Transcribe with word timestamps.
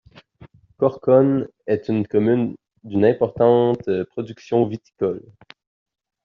Corconne 0.79 1.47
est 1.67 1.87
une 1.87 2.07
commune 2.07 2.55
d'une 2.83 3.05
importante 3.05 3.87
production 4.07 4.65
viticole. 4.65 5.21